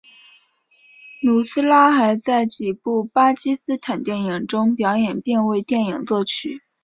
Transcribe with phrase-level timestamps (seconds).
[1.21, 6.63] 努斯拉还在几部巴基斯坦电影中表演并为电影作曲。